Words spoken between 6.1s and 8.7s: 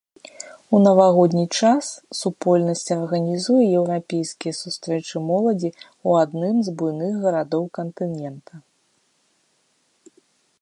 адным з буйных гарадоў кантынента.